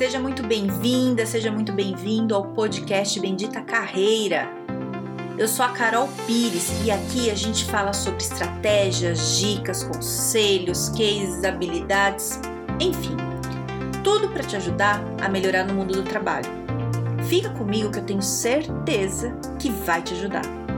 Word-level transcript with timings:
Seja 0.00 0.18
muito 0.18 0.42
bem-vinda, 0.42 1.26
seja 1.26 1.52
muito 1.52 1.74
bem-vindo 1.74 2.34
ao 2.34 2.42
podcast 2.54 3.20
Bendita 3.20 3.60
Carreira. 3.60 4.48
Eu 5.36 5.46
sou 5.46 5.62
a 5.62 5.68
Carol 5.68 6.08
Pires 6.26 6.72
e 6.82 6.90
aqui 6.90 7.30
a 7.30 7.34
gente 7.34 7.66
fala 7.66 7.92
sobre 7.92 8.22
estratégias, 8.22 9.36
dicas, 9.38 9.84
conselhos, 9.84 10.88
cases, 10.88 11.44
habilidades, 11.44 12.40
enfim, 12.80 13.14
tudo 14.02 14.30
para 14.30 14.42
te 14.42 14.56
ajudar 14.56 15.04
a 15.20 15.28
melhorar 15.28 15.64
no 15.64 15.74
mundo 15.74 15.92
do 15.92 16.02
trabalho. 16.02 16.48
Fica 17.28 17.50
comigo 17.50 17.90
que 17.90 17.98
eu 17.98 18.04
tenho 18.06 18.22
certeza 18.22 19.36
que 19.58 19.68
vai 19.68 20.00
te 20.00 20.14
ajudar. 20.14 20.69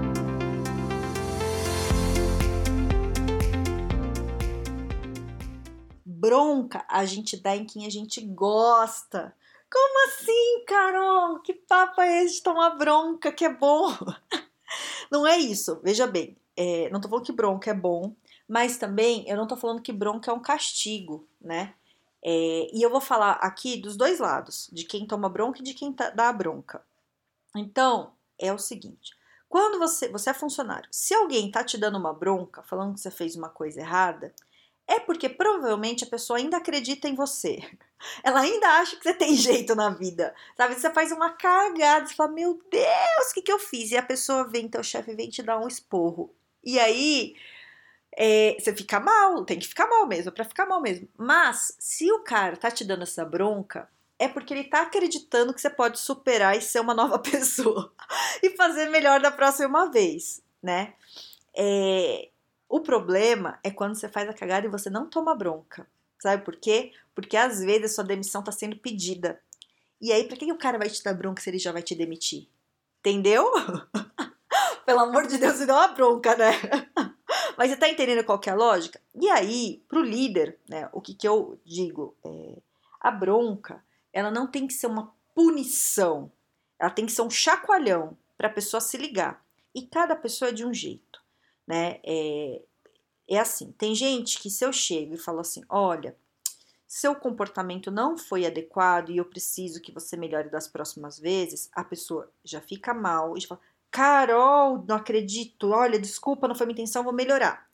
Bronca 6.32 6.82
a 6.88 7.04
gente 7.04 7.36
dá 7.36 7.54
em 7.54 7.66
quem 7.66 7.86
a 7.86 7.90
gente 7.90 8.22
gosta. 8.22 9.34
Como 9.70 10.08
assim, 10.08 10.64
Carol? 10.66 11.40
Que 11.40 11.52
papo 11.52 12.00
é 12.00 12.24
esse 12.24 12.36
de 12.36 12.42
tomar 12.42 12.70
bronca 12.70 13.30
que 13.30 13.44
é 13.44 13.52
bom? 13.52 13.88
Não 15.10 15.26
é 15.26 15.36
isso, 15.36 15.78
veja 15.82 16.06
bem. 16.06 16.34
É, 16.56 16.88
não 16.90 17.00
tô 17.00 17.08
falando 17.08 17.26
que 17.26 17.32
bronca 17.32 17.70
é 17.70 17.74
bom, 17.74 18.14
mas 18.48 18.78
também 18.78 19.24
eu 19.28 19.36
não 19.36 19.46
tô 19.46 19.56
falando 19.56 19.82
que 19.82 19.92
bronca 19.92 20.30
é 20.30 20.34
um 20.34 20.40
castigo, 20.40 21.26
né? 21.40 21.74
É, 22.22 22.70
e 22.72 22.82
eu 22.82 22.90
vou 22.90 23.00
falar 23.00 23.32
aqui 23.32 23.76
dos 23.76 23.96
dois 23.96 24.18
lados, 24.18 24.68
de 24.72 24.84
quem 24.84 25.06
toma 25.06 25.30
bronca 25.30 25.60
e 25.60 25.62
de 25.62 25.74
quem 25.74 25.92
tá, 25.92 26.10
dá 26.10 26.28
a 26.28 26.32
bronca. 26.32 26.82
Então, 27.56 28.12
é 28.38 28.52
o 28.52 28.58
seguinte: 28.58 29.16
quando 29.48 29.78
você, 29.78 30.08
você 30.08 30.30
é 30.30 30.34
funcionário, 30.34 30.88
se 30.90 31.14
alguém 31.14 31.50
tá 31.50 31.64
te 31.64 31.78
dando 31.78 31.98
uma 31.98 32.12
bronca, 32.12 32.62
falando 32.62 32.94
que 32.94 33.00
você 33.00 33.10
fez 33.10 33.34
uma 33.34 33.48
coisa 33.48 33.80
errada, 33.80 34.34
é 34.92 35.00
porque 35.00 35.28
provavelmente 35.28 36.04
a 36.04 36.06
pessoa 36.06 36.38
ainda 36.38 36.58
acredita 36.58 37.08
em 37.08 37.14
você. 37.14 37.58
Ela 38.22 38.40
ainda 38.40 38.66
acha 38.80 38.96
que 38.96 39.02
você 39.02 39.14
tem 39.14 39.34
jeito 39.36 39.74
na 39.74 39.90
vida. 39.90 40.34
Sabe? 40.56 40.74
Você 40.74 40.90
faz 40.90 41.10
uma 41.12 41.30
cagada, 41.30 42.06
você 42.06 42.14
fala, 42.14 42.32
meu 42.32 42.60
Deus, 42.70 43.30
o 43.30 43.34
que, 43.34 43.42
que 43.42 43.52
eu 43.52 43.58
fiz? 43.58 43.90
E 43.90 43.96
a 43.96 44.02
pessoa 44.02 44.46
vem, 44.46 44.68
teu 44.68 44.82
chefe 44.82 45.14
vem 45.14 45.30
te 45.30 45.42
dar 45.42 45.58
um 45.58 45.68
esporro. 45.68 46.34
E 46.62 46.78
aí 46.78 47.34
é, 48.16 48.56
você 48.58 48.74
fica 48.74 49.00
mal, 49.00 49.44
tem 49.44 49.58
que 49.58 49.66
ficar 49.66 49.88
mal 49.88 50.06
mesmo, 50.06 50.28
é 50.28 50.32
pra 50.32 50.44
ficar 50.44 50.66
mal 50.66 50.80
mesmo. 50.80 51.08
Mas 51.16 51.74
se 51.78 52.10
o 52.12 52.20
cara 52.20 52.56
tá 52.56 52.70
te 52.70 52.84
dando 52.84 53.02
essa 53.02 53.24
bronca, 53.24 53.88
é 54.18 54.28
porque 54.28 54.52
ele 54.52 54.64
tá 54.64 54.82
acreditando 54.82 55.54
que 55.54 55.60
você 55.60 55.70
pode 55.70 55.98
superar 55.98 56.56
e 56.56 56.60
ser 56.60 56.80
uma 56.80 56.94
nova 56.94 57.18
pessoa 57.20 57.92
e 58.42 58.50
fazer 58.50 58.90
melhor 58.90 59.20
da 59.20 59.30
próxima 59.30 59.90
vez, 59.90 60.42
né? 60.62 60.94
É, 61.56 62.28
o 62.72 62.80
problema 62.80 63.58
é 63.62 63.70
quando 63.70 63.94
você 63.94 64.08
faz 64.08 64.26
a 64.30 64.32
cagada 64.32 64.66
e 64.66 64.70
você 64.70 64.88
não 64.88 65.06
toma 65.06 65.34
bronca. 65.34 65.86
Sabe 66.18 66.42
por 66.42 66.56
quê? 66.56 66.90
Porque 67.14 67.36
às 67.36 67.60
vezes 67.60 67.90
a 67.90 67.94
sua 67.96 68.04
demissão 68.04 68.40
está 68.40 68.50
sendo 68.50 68.78
pedida. 68.78 69.38
E 70.00 70.10
aí, 70.10 70.24
para 70.26 70.38
que 70.38 70.50
o 70.50 70.56
cara 70.56 70.78
vai 70.78 70.88
te 70.88 71.04
dar 71.04 71.12
bronca 71.12 71.42
se 71.42 71.50
ele 71.50 71.58
já 71.58 71.70
vai 71.70 71.82
te 71.82 71.94
demitir? 71.94 72.48
Entendeu? 73.00 73.46
Pelo 74.86 75.00
amor 75.00 75.26
de 75.26 75.36
Deus, 75.36 75.60
me 75.60 75.66
dá 75.66 75.76
uma 75.76 75.88
bronca, 75.88 76.34
né? 76.34 76.52
Mas 77.58 77.70
você 77.70 77.76
tá 77.76 77.90
entendendo 77.90 78.24
qual 78.24 78.38
que 78.38 78.48
é 78.48 78.54
a 78.54 78.56
lógica? 78.56 78.98
E 79.14 79.28
aí, 79.28 79.84
pro 79.86 80.00
líder, 80.00 80.58
né, 80.66 80.88
o 80.94 81.00
que, 81.02 81.12
que 81.12 81.28
eu 81.28 81.60
digo? 81.66 82.16
É, 82.24 82.56
a 82.98 83.10
bronca, 83.10 83.84
ela 84.14 84.30
não 84.30 84.46
tem 84.46 84.66
que 84.66 84.72
ser 84.72 84.86
uma 84.86 85.12
punição. 85.34 86.32
Ela 86.78 86.90
tem 86.90 87.04
que 87.04 87.12
ser 87.12 87.20
um 87.20 87.28
chacoalhão 87.28 88.16
para 88.38 88.48
a 88.48 88.52
pessoa 88.52 88.80
se 88.80 88.96
ligar. 88.96 89.44
E 89.74 89.82
cada 89.82 90.16
pessoa 90.16 90.48
é 90.48 90.54
de 90.54 90.64
um 90.64 90.72
jeito 90.72 91.11
né? 91.66 92.00
É, 92.04 92.62
é 93.28 93.38
assim, 93.38 93.72
tem 93.72 93.94
gente 93.94 94.38
que 94.38 94.50
se 94.50 94.64
eu 94.64 94.72
chego 94.72 95.14
e 95.14 95.18
falo 95.18 95.40
assim, 95.40 95.62
olha, 95.68 96.16
seu 96.86 97.14
comportamento 97.14 97.90
não 97.90 98.18
foi 98.18 98.44
adequado 98.44 99.10
e 99.10 99.16
eu 99.16 99.24
preciso 99.24 99.80
que 99.80 99.90
você 99.90 100.16
melhore 100.16 100.50
das 100.50 100.68
próximas 100.68 101.18
vezes, 101.18 101.70
a 101.72 101.82
pessoa 101.82 102.30
já 102.44 102.60
fica 102.60 102.92
mal 102.92 103.36
e 103.36 103.46
fala, 103.46 103.60
Carol, 103.90 104.84
não 104.86 104.96
acredito, 104.96 105.70
olha, 105.70 105.98
desculpa, 105.98 106.48
não 106.48 106.54
foi 106.54 106.66
minha 106.66 106.74
intenção, 106.74 107.04
vou 107.04 107.12
melhorar. 107.12 107.66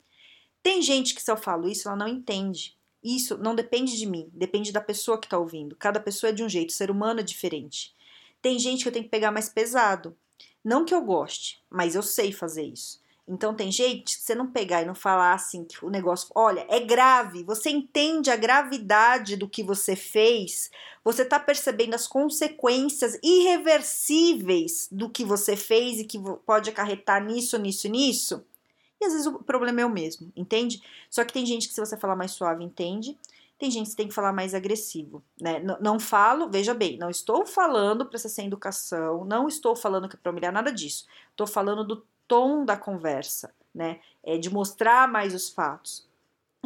Tem 0.62 0.82
gente 0.82 1.14
que 1.14 1.22
se 1.22 1.30
eu 1.30 1.36
falo 1.36 1.68
isso, 1.68 1.88
ela 1.88 1.96
não 1.96 2.08
entende. 2.08 2.76
Isso 3.02 3.38
não 3.38 3.54
depende 3.54 3.96
de 3.96 4.06
mim, 4.06 4.28
depende 4.32 4.72
da 4.72 4.80
pessoa 4.80 5.18
que 5.18 5.26
está 5.26 5.38
ouvindo. 5.38 5.76
Cada 5.76 6.00
pessoa 6.00 6.30
é 6.30 6.32
de 6.32 6.42
um 6.42 6.48
jeito, 6.48 6.70
o 6.70 6.72
ser 6.72 6.90
humano 6.90 7.20
é 7.20 7.22
diferente. 7.22 7.94
Tem 8.42 8.58
gente 8.58 8.82
que 8.82 8.88
eu 8.88 8.92
tenho 8.92 9.04
que 9.04 9.10
pegar 9.10 9.30
mais 9.30 9.48
pesado. 9.48 10.16
Não 10.64 10.84
que 10.84 10.94
eu 10.94 11.04
goste, 11.04 11.62
mas 11.70 11.94
eu 11.94 12.02
sei 12.02 12.32
fazer 12.32 12.64
isso. 12.64 13.00
Então 13.28 13.54
tem 13.54 13.70
gente 13.70 14.16
que 14.16 14.22
você 14.22 14.34
não 14.34 14.46
pegar 14.46 14.82
e 14.82 14.86
não 14.86 14.94
falar 14.94 15.34
assim 15.34 15.62
que 15.62 15.84
o 15.84 15.90
negócio, 15.90 16.30
olha, 16.34 16.66
é 16.68 16.80
grave, 16.80 17.44
você 17.44 17.68
entende 17.68 18.30
a 18.30 18.36
gravidade 18.36 19.36
do 19.36 19.48
que 19.48 19.62
você 19.62 19.94
fez, 19.94 20.70
você 21.04 21.24
tá 21.24 21.38
percebendo 21.38 21.94
as 21.94 22.06
consequências 22.06 23.18
irreversíveis 23.22 24.88
do 24.90 25.10
que 25.10 25.24
você 25.24 25.56
fez 25.56 26.00
e 26.00 26.04
que 26.04 26.18
pode 26.46 26.70
acarretar 26.70 27.22
nisso, 27.22 27.58
nisso, 27.58 27.88
nisso. 27.88 28.44
E 29.00 29.04
às 29.04 29.12
vezes 29.12 29.26
o 29.26 29.42
problema 29.42 29.82
é 29.82 29.86
o 29.86 29.90
mesmo, 29.90 30.32
entende? 30.34 30.82
Só 31.10 31.24
que 31.24 31.32
tem 31.32 31.44
gente 31.44 31.68
que 31.68 31.74
se 31.74 31.80
você 31.80 31.96
falar 31.96 32.16
mais 32.16 32.32
suave, 32.32 32.64
entende. 32.64 33.16
Tem 33.58 33.70
gente 33.70 33.90
que 33.90 33.96
tem 33.96 34.08
que 34.08 34.14
falar 34.14 34.32
mais 34.32 34.54
agressivo, 34.54 35.22
né? 35.40 35.58
Não, 35.58 35.76
não 35.80 36.00
falo, 36.00 36.48
veja 36.48 36.72
bem, 36.72 36.96
não 36.96 37.10
estou 37.10 37.44
falando 37.44 38.06
para 38.06 38.18
ser 38.18 38.28
sem 38.28 38.46
educação, 38.46 39.24
não 39.24 39.48
estou 39.48 39.74
falando 39.74 40.08
que 40.08 40.14
é 40.14 40.18
para 40.18 40.30
humilhar 40.30 40.52
nada 40.52 40.72
disso. 40.72 41.06
Estou 41.32 41.46
falando 41.46 41.84
do 41.84 42.06
tom 42.28 42.64
da 42.64 42.76
conversa, 42.76 43.52
né? 43.74 44.00
É 44.22 44.38
de 44.38 44.50
mostrar 44.50 45.08
mais 45.08 45.34
os 45.34 45.48
fatos. 45.48 46.06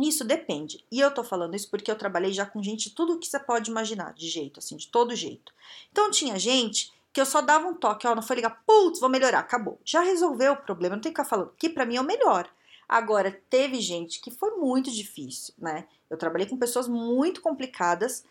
Isso 0.00 0.24
depende. 0.24 0.84
E 0.90 1.00
eu 1.00 1.12
tô 1.12 1.22
falando 1.22 1.54
isso 1.54 1.70
porque 1.70 1.90
eu 1.90 1.96
trabalhei 1.96 2.32
já 2.32 2.44
com 2.44 2.62
gente 2.62 2.90
tudo 2.90 3.18
que 3.18 3.26
você 3.26 3.38
pode 3.38 3.70
imaginar, 3.70 4.12
de 4.14 4.28
jeito, 4.28 4.58
assim, 4.58 4.76
de 4.76 4.88
todo 4.88 5.14
jeito. 5.14 5.52
Então 5.90 6.10
tinha 6.10 6.38
gente 6.38 6.92
que 7.12 7.20
eu 7.20 7.26
só 7.26 7.42
dava 7.42 7.68
um 7.68 7.74
toque, 7.74 8.06
ó, 8.06 8.14
não 8.14 8.22
foi 8.22 8.36
ligar, 8.36 8.62
putz, 8.66 8.98
vou 8.98 9.08
melhorar, 9.08 9.40
acabou. 9.40 9.78
Já 9.84 10.00
resolveu 10.00 10.54
o 10.54 10.56
problema, 10.56 10.96
não 10.96 11.02
tem 11.02 11.12
que 11.12 11.20
ficar 11.20 11.28
falando, 11.28 11.52
que 11.58 11.68
para 11.68 11.84
mim 11.84 11.96
é 11.96 12.00
o 12.00 12.04
melhor. 12.04 12.48
Agora, 12.88 13.30
teve 13.50 13.80
gente 13.80 14.20
que 14.20 14.30
foi 14.30 14.56
muito 14.56 14.90
difícil, 14.90 15.54
né? 15.58 15.86
Eu 16.08 16.16
trabalhei 16.16 16.46
com 16.46 16.56
pessoas 16.56 16.88
muito 16.88 17.40
complicadas 17.40 18.24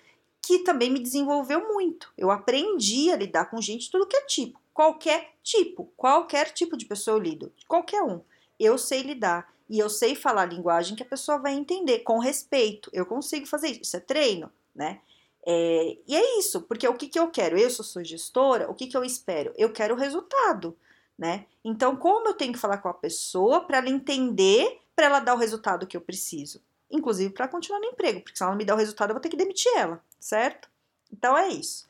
que 0.43 0.59
também 0.59 0.89
me 0.89 0.99
desenvolveu 0.99 1.71
muito. 1.71 2.11
Eu 2.17 2.31
aprendi 2.31 3.11
a 3.11 3.15
lidar 3.15 3.45
com 3.45 3.61
gente 3.61 3.91
tudo 3.91 4.07
que 4.07 4.17
é 4.17 4.25
tipo 4.25 4.59
qualquer 4.81 5.35
tipo, 5.43 5.93
qualquer 5.95 6.51
tipo 6.51 6.75
de 6.75 6.87
pessoa 6.87 7.15
eu 7.15 7.21
lido, 7.21 7.53
qualquer 7.67 8.01
um. 8.01 8.19
Eu 8.59 8.79
sei 8.79 9.03
lidar 9.03 9.53
e 9.69 9.77
eu 9.77 9.87
sei 9.87 10.15
falar 10.15 10.41
a 10.41 10.45
linguagem 10.45 10.95
que 10.95 11.03
a 11.03 11.05
pessoa 11.05 11.37
vai 11.37 11.53
entender 11.53 11.99
com 11.99 12.17
respeito. 12.17 12.89
Eu 12.91 13.05
consigo 13.05 13.45
fazer 13.45 13.67
isso. 13.67 13.81
Isso 13.81 13.97
é 13.97 13.99
treino, 13.99 14.51
né? 14.73 14.99
É, 15.45 15.97
e 16.07 16.15
é 16.15 16.39
isso, 16.39 16.61
porque 16.61 16.87
o 16.87 16.95
que, 16.95 17.07
que 17.07 17.19
eu 17.19 17.29
quero? 17.29 17.59
Eu 17.59 17.69
sou, 17.69 17.85
sou 17.85 18.03
gestora, 18.03 18.69
o 18.71 18.73
que, 18.73 18.87
que 18.87 18.97
eu 18.97 19.03
espero? 19.03 19.53
Eu 19.55 19.71
quero 19.71 19.93
o 19.93 19.97
resultado, 19.97 20.75
né? 21.15 21.45
Então, 21.63 21.95
como 21.95 22.29
eu 22.29 22.33
tenho 22.33 22.53
que 22.53 22.59
falar 22.59 22.79
com 22.79 22.89
a 22.89 22.93
pessoa 22.93 23.61
para 23.61 23.77
ela 23.77 23.89
entender, 23.89 24.81
para 24.95 25.05
ela 25.05 25.19
dar 25.19 25.35
o 25.35 25.37
resultado 25.37 25.85
que 25.85 25.95
eu 25.95 26.01
preciso? 26.01 26.59
Inclusive 26.89 27.31
para 27.31 27.47
continuar 27.47 27.79
no 27.79 27.85
emprego, 27.85 28.21
porque 28.21 28.35
se 28.35 28.41
ela 28.41 28.51
não 28.51 28.57
me 28.57 28.65
der 28.65 28.73
o 28.73 28.77
resultado, 28.77 29.11
eu 29.11 29.13
vou 29.13 29.21
ter 29.21 29.29
que 29.29 29.37
demitir 29.37 29.71
ela, 29.75 30.03
certo? 30.19 30.67
Então 31.13 31.37
é 31.37 31.49
isso. 31.49 31.85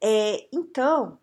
É, 0.00 0.46
então, 0.52 1.18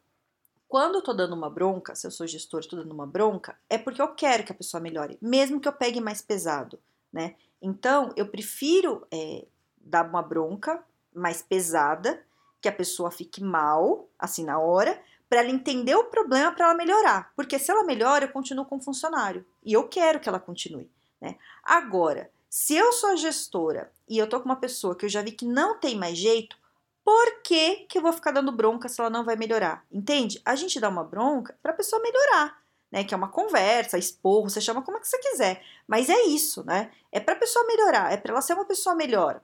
quando 0.75 0.95
eu 0.95 1.01
tô 1.01 1.13
dando 1.13 1.33
uma 1.33 1.49
bronca, 1.49 1.95
se 1.95 2.05
eu 2.05 2.11
sou 2.11 2.27
gestor 2.27 2.61
e 2.61 2.67
tô 2.67 2.75
dando 2.75 2.91
uma 2.91 3.07
bronca, 3.07 3.57
é 3.69 3.77
porque 3.77 4.01
eu 4.01 4.09
quero 4.09 4.43
que 4.43 4.51
a 4.51 4.55
pessoa 4.55 4.81
melhore, 4.81 5.17
mesmo 5.21 5.57
que 5.57 5.69
eu 5.69 5.71
pegue 5.71 6.01
mais 6.01 6.21
pesado, 6.21 6.77
né? 7.13 7.35
Então, 7.61 8.11
eu 8.17 8.27
prefiro 8.27 9.07
é, 9.09 9.45
dar 9.77 10.05
uma 10.05 10.21
bronca 10.21 10.83
mais 11.13 11.41
pesada, 11.41 12.21
que 12.59 12.67
a 12.67 12.73
pessoa 12.73 13.09
fique 13.09 13.41
mal, 13.41 14.09
assim, 14.19 14.43
na 14.43 14.59
hora, 14.59 15.01
para 15.29 15.39
ela 15.39 15.49
entender 15.49 15.95
o 15.95 16.09
problema, 16.09 16.51
para 16.51 16.65
ela 16.65 16.75
melhorar. 16.75 17.31
Porque 17.37 17.57
se 17.57 17.71
ela 17.71 17.85
melhora, 17.85 18.25
eu 18.25 18.33
continuo 18.33 18.65
com 18.65 18.75
o 18.75 18.83
funcionário. 18.83 19.45
E 19.63 19.71
eu 19.71 19.87
quero 19.87 20.19
que 20.19 20.27
ela 20.27 20.41
continue, 20.41 20.91
né? 21.21 21.37
Agora, 21.63 22.29
se 22.49 22.75
eu 22.75 22.91
sou 22.91 23.11
a 23.11 23.15
gestora 23.15 23.93
e 24.09 24.17
eu 24.17 24.27
tô 24.27 24.41
com 24.41 24.49
uma 24.49 24.59
pessoa 24.59 24.93
que 24.93 25.05
eu 25.05 25.09
já 25.09 25.21
vi 25.21 25.31
que 25.31 25.45
não 25.45 25.79
tem 25.79 25.97
mais 25.97 26.17
jeito, 26.17 26.57
por 27.05 27.43
que, 27.43 27.85
que 27.87 27.99
eu 27.99 28.01
vou 28.01 28.11
ficar 28.11 28.31
dando 28.31 28.51
bronca 28.51 28.89
se 28.89 28.99
ela 28.99 29.11
não 29.11 29.23
vai 29.23 29.35
melhorar? 29.35 29.85
Entende? 29.91 30.41
A 30.43 30.55
gente 30.55 30.79
dá 30.79 30.89
uma 30.89 31.03
bronca 31.03 31.55
para 31.61 31.71
a 31.71 31.75
pessoa 31.75 32.01
melhorar, 32.01 32.57
né? 32.91 33.03
Que 33.03 33.13
é 33.13 33.17
uma 33.17 33.29
conversa, 33.29 33.95
esporro, 33.95 34.49
você 34.49 34.59
chama 34.59 34.81
como 34.81 34.97
é 34.97 34.99
que 34.99 35.07
você 35.07 35.19
quiser. 35.19 35.61
Mas 35.87 36.09
é 36.09 36.19
isso, 36.23 36.65
né? 36.65 36.91
É 37.11 37.19
para 37.19 37.35
a 37.35 37.37
pessoa 37.37 37.63
melhorar, 37.67 38.11
é 38.11 38.17
para 38.17 38.31
ela 38.31 38.41
ser 38.41 38.55
uma 38.55 38.65
pessoa 38.65 38.95
melhor. 38.95 39.39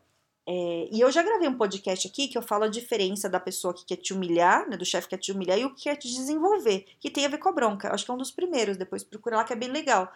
É, 0.48 0.90
e 0.92 1.00
eu 1.00 1.12
já 1.12 1.22
gravei 1.22 1.48
um 1.48 1.56
podcast 1.56 2.08
aqui 2.08 2.28
que 2.28 2.36
eu 2.36 2.42
falo 2.42 2.64
a 2.64 2.68
diferença 2.68 3.30
da 3.30 3.40
pessoa 3.40 3.76
que 3.76 3.86
quer 3.86 3.98
te 3.98 4.12
humilhar, 4.12 4.68
né, 4.68 4.76
do 4.76 4.84
chefe 4.84 5.08
que 5.08 5.16
quer 5.16 5.22
te 5.22 5.32
humilhar 5.32 5.60
e 5.60 5.66
o 5.66 5.76
que 5.76 5.84
quer 5.84 5.96
te 5.98 6.08
desenvolver, 6.08 6.88
que 7.00 7.12
tem 7.12 7.28
a 7.28 7.30
ver 7.30 7.38
com 7.38 7.50
a 7.50 7.52
bronca. 7.52 7.94
Acho 7.94 8.06
que 8.06 8.10
é 8.10 8.14
um 8.16 8.18
dos 8.18 8.32
primeiros, 8.32 8.76
depois 8.76 9.04
procura 9.04 9.38
lá 9.38 9.44
que 9.44 9.54
é 9.54 9.56
bem 9.56 9.70
legal. 9.70 10.12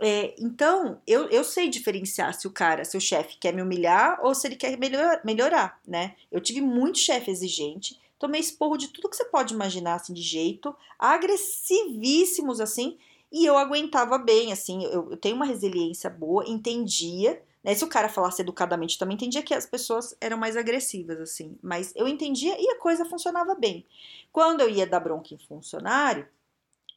É, 0.00 0.34
então, 0.38 1.00
eu, 1.06 1.28
eu 1.28 1.42
sei 1.42 1.68
diferenciar 1.68 2.32
se 2.32 2.46
o 2.46 2.52
cara, 2.52 2.84
se 2.84 2.96
o 2.96 3.00
chefe 3.00 3.36
quer 3.38 3.52
me 3.52 3.60
humilhar 3.62 4.20
ou 4.22 4.32
se 4.34 4.46
ele 4.46 4.54
quer 4.56 4.78
melhor, 4.78 5.20
melhorar, 5.24 5.80
né? 5.86 6.14
Eu 6.30 6.40
tive 6.40 6.60
muito 6.60 6.98
chefe 6.98 7.30
exigente, 7.30 7.98
tomei 8.18 8.40
esporro 8.40 8.76
de 8.76 8.88
tudo 8.88 9.08
que 9.08 9.16
você 9.16 9.24
pode 9.24 9.54
imaginar, 9.54 9.94
assim, 9.94 10.14
de 10.14 10.22
jeito, 10.22 10.74
agressivíssimos, 10.98 12.60
assim, 12.60 12.96
e 13.30 13.44
eu 13.44 13.58
aguentava 13.58 14.16
bem, 14.18 14.52
assim, 14.52 14.84
eu, 14.84 15.10
eu 15.10 15.16
tenho 15.16 15.34
uma 15.36 15.44
resiliência 15.44 16.08
boa, 16.10 16.44
entendia, 16.48 17.42
Né? 17.62 17.74
Se 17.74 17.84
o 17.84 17.88
cara 17.88 18.08
falasse 18.08 18.40
educadamente, 18.42 18.94
eu 18.94 18.98
também 19.00 19.16
entendia 19.16 19.42
que 19.42 19.52
as 19.52 19.66
pessoas 19.66 20.16
eram 20.20 20.38
mais 20.38 20.56
agressivas, 20.56 21.18
assim. 21.20 21.58
Mas 21.60 21.92
eu 21.96 22.06
entendia 22.06 22.56
e 22.60 22.70
a 22.70 22.78
coisa 22.78 23.04
funcionava 23.04 23.54
bem. 23.56 23.84
Quando 24.32 24.60
eu 24.60 24.70
ia 24.70 24.86
dar 24.86 25.00
bronca 25.00 25.34
em 25.34 25.38
funcionário, 25.38 26.28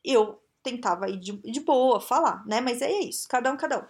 eu 0.04 0.39
tentava 0.63 1.09
ir 1.09 1.17
de, 1.17 1.33
de 1.33 1.59
boa, 1.59 1.99
falar, 1.99 2.45
né? 2.45 2.61
Mas 2.61 2.81
é 2.81 2.91
isso, 2.91 3.27
cada 3.27 3.51
um, 3.51 3.57
cada 3.57 3.79
um. 3.79 3.83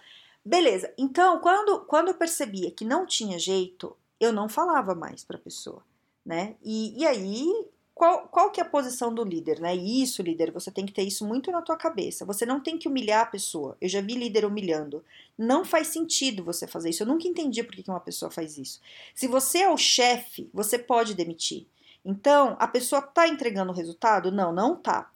Beleza, 0.44 0.92
então 0.98 1.38
quando, 1.40 1.80
quando 1.80 2.08
eu 2.08 2.14
percebia 2.14 2.70
que 2.70 2.84
não 2.84 3.06
tinha 3.06 3.38
jeito, 3.38 3.96
eu 4.18 4.32
não 4.32 4.48
falava 4.48 4.94
mais 4.94 5.24
para 5.24 5.36
a 5.36 5.40
pessoa, 5.40 5.82
né? 6.24 6.56
E, 6.62 7.00
e 7.00 7.06
aí, 7.06 7.46
qual, 7.94 8.26
qual 8.28 8.50
que 8.50 8.60
é 8.60 8.64
a 8.64 8.68
posição 8.68 9.14
do 9.14 9.22
líder, 9.22 9.60
né? 9.60 9.74
Isso, 9.76 10.22
líder, 10.22 10.50
você 10.50 10.70
tem 10.70 10.86
que 10.86 10.92
ter 10.92 11.02
isso 11.02 11.26
muito 11.26 11.50
na 11.50 11.62
tua 11.62 11.76
cabeça. 11.76 12.24
Você 12.24 12.46
não 12.46 12.60
tem 12.60 12.78
que 12.78 12.88
humilhar 12.88 13.22
a 13.22 13.26
pessoa. 13.26 13.76
Eu 13.80 13.88
já 13.88 14.00
vi 14.00 14.14
líder 14.14 14.44
humilhando. 14.44 15.04
Não 15.36 15.64
faz 15.64 15.88
sentido 15.88 16.42
você 16.42 16.66
fazer 16.66 16.90
isso. 16.90 17.02
Eu 17.02 17.06
nunca 17.06 17.28
entendi 17.28 17.62
por 17.62 17.74
que 17.74 17.88
uma 17.88 18.00
pessoa 18.00 18.30
faz 18.30 18.58
isso. 18.58 18.80
Se 19.14 19.28
você 19.28 19.58
é 19.58 19.70
o 19.70 19.76
chefe, 19.76 20.48
você 20.52 20.78
pode 20.78 21.14
demitir. 21.14 21.66
Então, 22.04 22.56
a 22.58 22.66
pessoa 22.66 23.02
tá 23.02 23.28
entregando 23.28 23.70
o 23.70 23.74
resultado? 23.74 24.32
Não, 24.32 24.52
não 24.52 24.74
tá. 24.74 25.10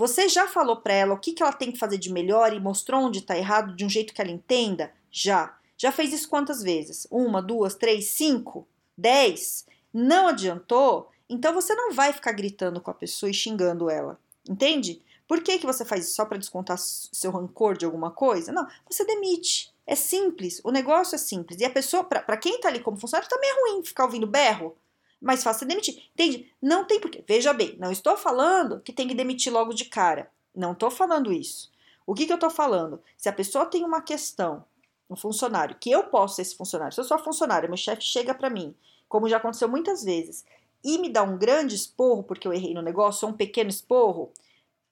Você 0.00 0.30
já 0.30 0.48
falou 0.48 0.76
para 0.78 0.94
ela 0.94 1.12
o 1.12 1.18
que, 1.18 1.34
que 1.34 1.42
ela 1.42 1.52
tem 1.52 1.70
que 1.70 1.78
fazer 1.78 1.98
de 1.98 2.10
melhor 2.10 2.54
e 2.54 2.58
mostrou 2.58 3.02
onde 3.02 3.18
está 3.18 3.36
errado 3.36 3.76
de 3.76 3.84
um 3.84 3.88
jeito 3.90 4.14
que 4.14 4.22
ela 4.22 4.30
entenda? 4.30 4.90
Já. 5.10 5.54
Já 5.76 5.92
fez 5.92 6.10
isso 6.10 6.26
quantas 6.26 6.62
vezes? 6.62 7.06
Uma, 7.10 7.42
duas, 7.42 7.74
três, 7.74 8.06
cinco, 8.06 8.66
dez? 8.96 9.66
Não 9.92 10.28
adiantou? 10.28 11.10
Então 11.28 11.52
você 11.52 11.74
não 11.74 11.92
vai 11.92 12.14
ficar 12.14 12.32
gritando 12.32 12.80
com 12.80 12.90
a 12.90 12.94
pessoa 12.94 13.28
e 13.28 13.34
xingando 13.34 13.90
ela. 13.90 14.18
Entende? 14.48 15.02
Por 15.28 15.42
que, 15.42 15.58
que 15.58 15.66
você 15.66 15.84
faz 15.84 16.06
isso? 16.06 16.14
Só 16.14 16.24
para 16.24 16.38
descontar 16.38 16.78
seu 16.78 17.30
rancor 17.30 17.76
de 17.76 17.84
alguma 17.84 18.10
coisa? 18.10 18.50
Não, 18.52 18.66
você 18.88 19.04
demite. 19.04 19.70
É 19.86 19.94
simples, 19.94 20.62
o 20.64 20.70
negócio 20.70 21.14
é 21.14 21.18
simples. 21.18 21.60
E 21.60 21.64
a 21.66 21.70
pessoa, 21.70 22.04
para 22.04 22.38
quem 22.38 22.58
tá 22.58 22.68
ali 22.68 22.80
como 22.80 22.96
funcionário, 22.96 23.28
também 23.28 23.50
é 23.50 23.60
ruim 23.60 23.84
ficar 23.84 24.04
ouvindo 24.04 24.26
berro 24.26 24.74
mais 25.20 25.42
fácil 25.42 25.64
é 25.64 25.68
demitir. 25.68 26.02
Entende? 26.14 26.50
Não 26.60 26.84
tem 26.84 26.98
porquê. 26.98 27.22
Veja 27.26 27.52
bem, 27.52 27.76
não 27.78 27.92
estou 27.92 28.16
falando 28.16 28.80
que 28.80 28.92
tem 28.92 29.06
que 29.06 29.14
demitir 29.14 29.52
logo 29.52 29.74
de 29.74 29.84
cara. 29.84 30.30
Não 30.54 30.72
estou 30.72 30.90
falando 30.90 31.32
isso. 31.32 31.70
O 32.06 32.14
que, 32.14 32.26
que 32.26 32.32
eu 32.32 32.36
estou 32.36 32.50
falando? 32.50 33.00
Se 33.16 33.28
a 33.28 33.32
pessoa 33.32 33.66
tem 33.66 33.84
uma 33.84 34.00
questão, 34.00 34.64
um 35.08 35.16
funcionário, 35.16 35.76
que 35.78 35.90
eu 35.90 36.04
posso 36.04 36.36
ser 36.36 36.42
esse 36.42 36.56
funcionário, 36.56 36.94
se 36.94 37.00
eu 37.00 37.04
sou 37.04 37.18
funcionário, 37.18 37.68
meu 37.68 37.76
chefe 37.76 38.02
chega 38.02 38.34
para 38.34 38.50
mim, 38.50 38.74
como 39.08 39.28
já 39.28 39.36
aconteceu 39.36 39.68
muitas 39.68 40.02
vezes, 40.02 40.44
e 40.82 40.98
me 40.98 41.08
dá 41.08 41.22
um 41.22 41.36
grande 41.36 41.74
esporro 41.74 42.22
porque 42.22 42.48
eu 42.48 42.52
errei 42.52 42.72
no 42.74 42.82
negócio, 42.82 43.26
ou 43.26 43.34
um 43.34 43.36
pequeno 43.36 43.70
esporro, 43.70 44.24
o 44.24 44.32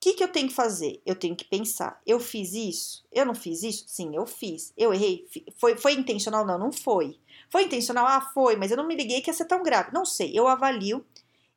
que, 0.00 0.12
que 0.14 0.22
eu 0.22 0.28
tenho 0.28 0.48
que 0.48 0.54
fazer? 0.54 1.02
Eu 1.04 1.16
tenho 1.16 1.34
que 1.34 1.44
pensar, 1.44 2.00
eu 2.06 2.20
fiz 2.20 2.52
isso? 2.52 3.04
Eu 3.10 3.26
não 3.26 3.34
fiz 3.34 3.64
isso? 3.64 3.84
Sim, 3.88 4.14
eu 4.14 4.26
fiz. 4.26 4.72
Eu 4.76 4.94
errei? 4.94 5.26
Foi, 5.56 5.76
foi 5.76 5.94
intencional? 5.94 6.46
Não, 6.46 6.56
não 6.56 6.70
foi. 6.70 7.18
Foi 7.50 7.64
intencional? 7.64 8.06
Ah, 8.06 8.20
foi, 8.20 8.56
mas 8.56 8.70
eu 8.70 8.76
não 8.76 8.86
me 8.86 8.94
liguei 8.94 9.20
que 9.20 9.30
ia 9.30 9.34
ser 9.34 9.46
tão 9.46 9.62
grave. 9.62 9.92
Não 9.92 10.04
sei, 10.04 10.32
eu 10.34 10.46
avalio 10.46 11.04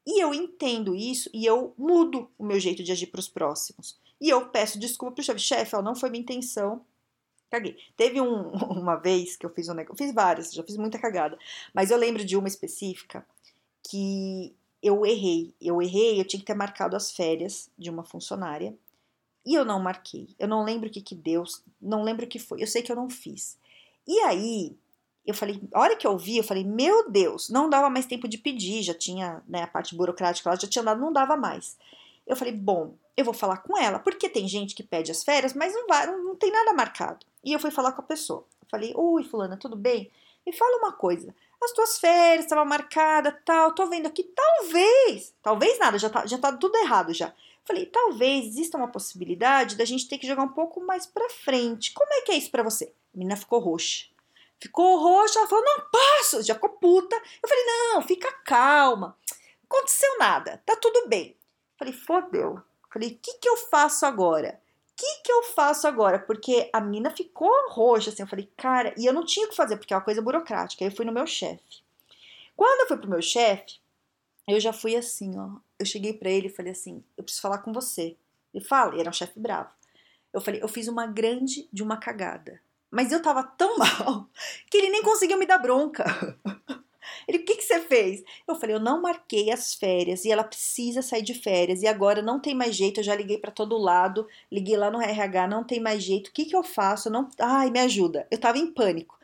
e 0.05 0.23
eu 0.23 0.33
entendo 0.33 0.95
isso 0.95 1.29
e 1.33 1.45
eu 1.45 1.73
mudo 1.77 2.29
o 2.38 2.43
meu 2.43 2.59
jeito 2.59 2.83
de 2.83 2.91
agir 2.91 3.07
para 3.07 3.19
os 3.19 3.27
próximos. 3.27 3.99
E 4.19 4.29
eu 4.29 4.49
peço 4.49 4.79
desculpa 4.79 5.15
pro 5.15 5.23
chefe. 5.23 5.39
Chefe, 5.39 5.81
não 5.81 5.95
foi 5.95 6.09
minha 6.09 6.21
intenção. 6.21 6.85
Caguei. 7.49 7.77
Teve 7.97 8.21
um, 8.21 8.49
uma 8.71 8.95
vez 8.95 9.35
que 9.35 9.45
eu 9.45 9.49
fiz 9.49 9.67
um 9.67 9.73
negócio. 9.73 9.97
Fiz 9.97 10.13
várias, 10.13 10.53
já 10.53 10.63
fiz 10.63 10.77
muita 10.77 10.97
cagada. 10.97 11.38
Mas 11.73 11.91
eu 11.91 11.97
lembro 11.97 12.23
de 12.23 12.37
uma 12.37 12.47
específica 12.47 13.25
que 13.83 14.55
eu 14.81 15.05
errei. 15.05 15.53
Eu 15.59 15.81
errei, 15.81 16.19
eu 16.19 16.25
tinha 16.25 16.39
que 16.39 16.45
ter 16.45 16.53
marcado 16.55 16.95
as 16.95 17.11
férias 17.11 17.69
de 17.77 17.89
uma 17.89 18.03
funcionária. 18.03 18.75
E 19.45 19.55
eu 19.55 19.65
não 19.65 19.79
marquei. 19.79 20.29
Eu 20.39 20.47
não 20.47 20.63
lembro 20.63 20.87
o 20.87 20.91
que 20.91 21.01
que 21.01 21.15
deu, 21.15 21.44
não 21.81 22.03
lembro 22.03 22.25
o 22.25 22.29
que 22.29 22.39
foi. 22.39 22.61
Eu 22.61 22.67
sei 22.67 22.81
que 22.81 22.91
eu 22.91 22.95
não 22.95 23.09
fiz. 23.09 23.57
E 24.07 24.19
aí, 24.21 24.75
eu 25.25 25.33
falei, 25.33 25.62
a 25.73 25.79
hora 25.79 25.95
que 25.95 26.06
eu 26.06 26.18
vi, 26.18 26.38
eu 26.38 26.44
falei, 26.44 26.63
meu 26.63 27.09
Deus, 27.09 27.50
não 27.50 27.69
dava 27.69 27.89
mais 27.89 28.06
tempo 28.06 28.27
de 28.27 28.38
pedir, 28.38 28.81
já 28.81 28.94
tinha, 28.94 29.41
né, 29.47 29.63
a 29.63 29.68
parte 29.68 29.95
burocrática 29.95 30.50
lá 30.50 30.56
já 30.56 30.68
tinha 30.68 30.83
dado, 30.83 31.00
não 31.00 31.13
dava 31.13 31.38
mais. 31.38 31.77
Eu 32.25 32.35
falei, 32.35 32.53
bom, 32.53 32.95
eu 33.15 33.25
vou 33.25 33.33
falar 33.33 33.57
com 33.57 33.77
ela, 33.77 34.00
porque 34.00 34.29
tem 34.29 34.47
gente 34.47 34.73
que 34.73 34.83
pede 34.83 35.12
as 35.12 35.23
férias, 35.23 35.53
mas 35.53 35.73
não 35.73 35.88
vai, 35.88 36.07
não, 36.07 36.23
não 36.23 36.35
tem 36.35 36.51
nada 36.51 36.73
marcado. 36.73 37.25
E 37.44 37.53
eu 37.53 37.59
fui 37.59 37.71
falar 37.71 37.91
com 37.91 38.01
a 38.01 38.06
pessoa. 38.06 38.45
Eu 38.62 38.68
falei, 38.69 38.94
oi, 38.95 39.23
fulana, 39.23 39.57
tudo 39.57 39.75
bem? 39.75 40.09
Me 40.45 40.53
fala 40.53 40.77
uma 40.77 40.91
coisa, 40.91 41.35
as 41.63 41.71
tuas 41.71 42.00
férias 42.00 42.45
estavam 42.45 42.65
marcadas, 42.65 43.35
tal, 43.45 43.75
tô 43.75 43.85
vendo 43.85 44.07
aqui, 44.07 44.23
talvez, 44.23 45.33
talvez 45.44 45.77
nada, 45.77 46.00
já 46.00 46.09
tá, 46.09 46.25
já 46.25 46.38
tá 46.38 46.51
tudo 46.57 46.75
errado 46.77 47.13
já. 47.13 47.31
Falei, 47.63 47.85
talvez 47.85 48.47
exista 48.47 48.75
uma 48.75 48.88
possibilidade 48.88 49.75
da 49.75 49.85
gente 49.85 50.07
ter 50.07 50.18
que 50.18 50.25
jogar 50.25 50.41
um 50.41 50.50
pouco 50.50 50.81
mais 50.81 51.06
pra 51.06 51.29
frente. 51.29 51.94
Como 51.94 52.12
é 52.12 52.21
que 52.21 52.31
é 52.31 52.38
isso 52.38 52.50
para 52.50 52.63
você? 52.63 52.91
A 53.13 53.18
menina 53.18 53.38
ficou 53.38 53.59
roxa. 53.59 54.07
Ficou 54.61 54.99
roxa, 54.99 55.39
ela 55.39 55.47
falou, 55.47 55.65
não 55.65 55.85
posso, 55.89 56.43
já 56.43 56.53
ficou 56.53 56.69
puta. 56.69 57.15
Eu 57.15 57.49
falei, 57.49 57.65
não, 57.65 58.01
fica 58.03 58.31
calma. 58.45 59.17
Não 59.27 59.77
aconteceu 59.77 60.17
nada, 60.19 60.61
tá 60.65 60.75
tudo 60.75 61.07
bem. 61.07 61.35
Falei, 61.77 61.93
fodeu. 61.93 62.61
Falei, 62.93 63.09
o 63.09 63.17
que, 63.17 63.39
que 63.39 63.49
eu 63.49 63.57
faço 63.57 64.05
agora? 64.05 64.61
O 64.91 64.95
que, 64.95 65.23
que 65.23 65.31
eu 65.31 65.43
faço 65.43 65.87
agora? 65.87 66.19
Porque 66.19 66.69
a 66.71 66.79
mina 66.79 67.09
ficou 67.09 67.51
roxa, 67.69 68.11
assim. 68.11 68.21
Eu 68.21 68.27
falei, 68.27 68.51
cara, 68.55 68.93
e 68.95 69.05
eu 69.05 69.13
não 69.13 69.25
tinha 69.25 69.47
o 69.47 69.49
que 69.49 69.55
fazer, 69.55 69.77
porque 69.77 69.93
é 69.93 69.97
uma 69.97 70.03
coisa 70.03 70.21
burocrática. 70.21 70.83
Aí 70.83 70.91
eu 70.91 70.95
fui 70.95 71.05
no 71.05 71.11
meu 71.11 71.25
chefe. 71.25 71.81
Quando 72.55 72.81
eu 72.81 72.87
fui 72.87 72.97
pro 72.97 73.09
meu 73.09 73.21
chefe, 73.21 73.79
eu 74.47 74.59
já 74.59 74.71
fui 74.71 74.95
assim, 74.95 75.39
ó. 75.39 75.57
Eu 75.79 75.85
cheguei 75.87 76.13
para 76.13 76.29
ele 76.29 76.47
e 76.47 76.51
falei 76.51 76.73
assim: 76.73 77.03
eu 77.17 77.23
preciso 77.23 77.41
falar 77.41 77.59
com 77.59 77.73
você. 77.73 78.15
Ele 78.53 78.63
fala, 78.63 78.91
ele 78.91 79.01
era 79.01 79.09
um 79.09 79.13
chefe 79.13 79.39
bravo. 79.39 79.71
Eu 80.31 80.39
falei, 80.39 80.61
eu 80.61 80.67
fiz 80.67 80.87
uma 80.87 81.07
grande 81.07 81.67
de 81.73 81.81
uma 81.81 81.97
cagada. 81.97 82.61
Mas 82.91 83.11
eu 83.11 83.21
tava 83.21 83.41
tão 83.43 83.77
mal 83.79 84.29
que 84.69 84.77
ele 84.77 84.89
nem 84.89 85.01
conseguiu 85.01 85.39
me 85.39 85.45
dar 85.45 85.57
bronca. 85.57 86.05
Ele, 87.27 87.39
o 87.39 87.45
que, 87.45 87.55
que 87.55 87.63
você 87.63 87.79
fez? 87.79 88.23
Eu 88.47 88.55
falei, 88.55 88.75
eu 88.75 88.79
não 88.79 89.01
marquei 89.01 89.51
as 89.51 89.73
férias 89.73 90.25
e 90.25 90.31
ela 90.31 90.43
precisa 90.43 91.01
sair 91.01 91.21
de 91.21 91.33
férias 91.33 91.81
e 91.81 91.88
agora 91.88 92.21
não 92.21 92.39
tem 92.39 92.53
mais 92.53 92.75
jeito. 92.75 92.99
Eu 92.99 93.03
já 93.03 93.15
liguei 93.15 93.38
para 93.38 93.51
todo 93.51 93.77
lado, 93.77 94.27
liguei 94.51 94.75
lá 94.75 94.91
no 94.91 95.01
RH, 95.01 95.47
não 95.47 95.63
tem 95.63 95.79
mais 95.79 96.03
jeito. 96.03 96.27
O 96.27 96.33
que, 96.33 96.45
que 96.45 96.55
eu 96.55 96.63
faço? 96.63 97.09
não, 97.09 97.29
ai, 97.39 97.69
me 97.69 97.79
ajuda. 97.79 98.27
Eu 98.29 98.38
tava 98.38 98.57
em 98.57 98.67
pânico. 98.67 99.17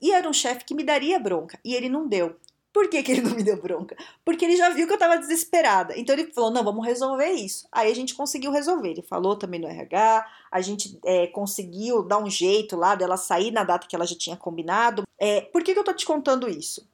E 0.00 0.10
era 0.12 0.28
um 0.28 0.32
chefe 0.32 0.64
que 0.64 0.74
me 0.74 0.84
daria 0.84 1.18
bronca 1.18 1.58
e 1.64 1.74
ele 1.74 1.88
não 1.88 2.08
deu. 2.08 2.36
Por 2.72 2.88
que, 2.88 3.02
que 3.02 3.12
ele 3.12 3.20
não 3.22 3.36
me 3.36 3.42
deu 3.42 3.60
bronca? 3.60 3.96
Porque 4.24 4.44
ele 4.44 4.56
já 4.56 4.70
viu 4.70 4.86
que 4.86 4.92
eu 4.92 4.98
tava 4.98 5.18
desesperada. 5.18 5.96
Então 5.96 6.14
ele 6.14 6.32
falou: 6.32 6.50
não, 6.50 6.64
vamos 6.64 6.86
resolver 6.86 7.30
isso. 7.30 7.68
Aí 7.70 7.90
a 7.90 7.94
gente 7.94 8.14
conseguiu 8.14 8.50
resolver. 8.50 8.90
Ele 8.90 9.02
falou 9.02 9.36
também 9.36 9.60
no 9.60 9.68
RH, 9.68 10.26
a 10.50 10.60
gente 10.60 10.98
é, 11.04 11.26
conseguiu 11.26 12.02
dar 12.02 12.18
um 12.18 12.30
jeito 12.30 12.76
lá 12.76 12.94
dela 12.94 13.16
sair 13.16 13.50
na 13.50 13.64
data 13.64 13.86
que 13.86 13.94
ela 13.94 14.06
já 14.06 14.16
tinha 14.16 14.36
combinado. 14.36 15.02
É, 15.18 15.42
por 15.42 15.62
que, 15.62 15.74
que 15.74 15.78
eu 15.78 15.84
tô 15.84 15.92
te 15.92 16.06
contando 16.06 16.48
isso? 16.48 16.88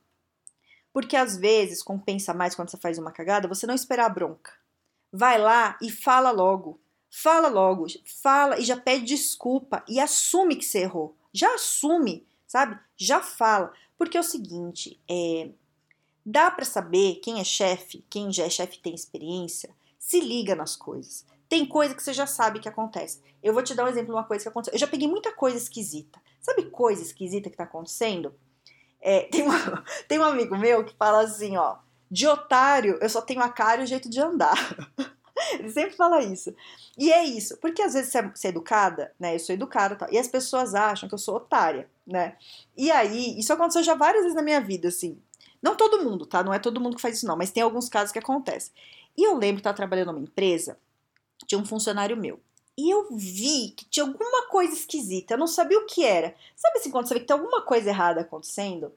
Porque 0.93 1.17
às 1.17 1.37
vezes 1.37 1.83
compensa 1.83 2.35
mais 2.35 2.55
quando 2.55 2.71
você 2.71 2.77
faz 2.77 2.99
uma 2.99 3.13
cagada 3.13 3.47
você 3.47 3.67
não 3.67 3.75
esperar 3.75 4.07
a 4.07 4.11
bronca. 4.11 4.53
Vai 5.13 5.39
lá 5.39 5.79
e 5.81 5.91
fala 5.91 6.31
logo. 6.31 6.81
Fala 7.11 7.49
logo, 7.49 7.87
fala 8.23 8.59
e 8.59 8.65
já 8.65 8.77
pede 8.77 9.07
desculpa 9.07 9.83
e 9.89 9.99
assume 9.99 10.57
que 10.57 10.65
você 10.65 10.81
errou. 10.81 11.17
Já 11.33 11.55
assume, 11.55 12.27
sabe? 12.47 12.79
Já 12.97 13.23
fala. 13.23 13.73
Porque 13.97 14.17
é 14.17 14.21
o 14.21 14.25
seguinte, 14.25 15.01
é, 15.11 15.49
Dá 16.31 16.51
para 16.51 16.67
saber 16.67 17.21
quem 17.23 17.41
é 17.41 17.45
chefe, 17.45 18.05
quem 18.11 18.31
já 18.31 18.45
é 18.45 18.51
chefe 18.51 18.79
tem 18.81 18.95
experiência, 18.95 19.71
se 19.99 20.21
liga 20.21 20.55
nas 20.55 20.77
coisas. 20.77 21.25
Tem 21.49 21.65
coisa 21.65 21.95
que 21.95 22.03
você 22.03 22.13
já 22.13 22.27
sabe 22.27 22.61
que 22.61 22.69
acontece. 22.69 23.23
Eu 23.43 23.55
vou 23.55 23.63
te 23.63 23.75
dar 23.75 23.87
um 23.87 23.89
exemplo 23.89 24.09
de 24.09 24.13
uma 24.13 24.25
coisa 24.25 24.43
que 24.43 24.49
aconteceu. 24.51 24.75
Eu 24.75 24.79
já 24.79 24.87
peguei 24.87 25.09
muita 25.09 25.33
coisa 25.33 25.57
esquisita. 25.57 26.21
Sabe 26.39 26.65
coisa 26.65 27.01
esquisita 27.01 27.49
que 27.49 27.57
tá 27.57 27.65
acontecendo? 27.65 28.35
É, 29.01 29.23
tem, 29.33 29.41
uma, 29.41 29.83
tem 30.07 30.19
um 30.19 30.23
amigo 30.23 30.55
meu 30.59 30.85
que 30.85 30.95
fala 30.97 31.23
assim, 31.23 31.57
ó, 31.57 31.79
de 32.11 32.27
otário 32.27 32.99
eu 33.01 33.09
só 33.09 33.23
tenho 33.23 33.41
a 33.41 33.49
cara 33.49 33.81
e 33.81 33.85
o 33.85 33.87
jeito 33.87 34.11
de 34.11 34.21
andar. 34.21 34.77
Ele 35.59 35.71
sempre 35.71 35.97
fala 35.97 36.23
isso. 36.23 36.55
E 36.99 37.11
é 37.11 37.25
isso, 37.25 37.57
porque 37.57 37.81
às 37.81 37.95
vezes 37.95 38.13
você 38.13 38.19
é, 38.19 38.33
é 38.45 38.49
educada, 38.49 39.15
né? 39.19 39.35
Eu 39.35 39.39
sou 39.39 39.55
educada 39.55 39.97
tal, 39.97 40.13
e 40.13 40.19
as 40.19 40.29
pessoas 40.29 40.75
acham 40.75 41.09
que 41.09 41.15
eu 41.15 41.19
sou 41.19 41.37
otária, 41.37 41.89
né? 42.07 42.37
E 42.77 42.91
aí, 42.91 43.39
isso 43.39 43.51
aconteceu 43.51 43.83
já 43.83 43.95
várias 43.95 44.25
vezes 44.25 44.37
na 44.37 44.43
minha 44.43 44.61
vida, 44.61 44.89
assim. 44.89 45.19
Não 45.63 45.77
todo 45.77 46.03
mundo, 46.05 46.27
tá? 46.27 46.43
Não 46.43 46.55
é 46.55 46.59
todo 46.59 46.81
mundo 46.81 46.97
que 46.97 47.03
faz 47.03 47.17
isso, 47.17 47.27
não, 47.27 47.37
mas 47.37 47.51
tem 47.51 47.63
alguns 47.63 47.89
casos 47.89 48.13
que 48.13 48.19
acontecem. 48.19 48.73
E 49.17 49.25
eu 49.25 49.35
lembro 49.35 49.57
que 49.57 49.61
estava 49.61 49.77
trabalhando 49.77 50.13
numa 50.13 50.21
empresa, 50.21 50.79
tinha 51.47 51.61
um 51.61 51.67
funcionário 51.67 52.17
meu. 52.17 52.41
E 52.77 52.89
eu 52.89 53.09
vi 53.11 53.71
que 53.71 53.85
tinha 53.87 54.07
alguma 54.07 54.47
coisa 54.47 54.73
esquisita, 54.73 55.35
eu 55.35 55.39
não 55.39 55.49
sabia 55.49 55.79
o 55.79 55.87
que 55.87 56.05
era. 56.05 56.35
Sabe 56.55 56.79
assim, 56.79 56.91
quando 56.91 57.09
você 57.09 57.15
vê 57.15 57.21
que 57.21 57.27
tem 57.27 57.37
alguma 57.37 57.63
coisa 57.63 57.89
errada 57.89 58.21
acontecendo? 58.21 58.93